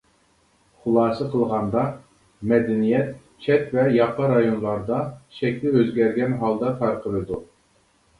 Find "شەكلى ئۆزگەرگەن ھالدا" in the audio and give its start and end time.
5.41-6.73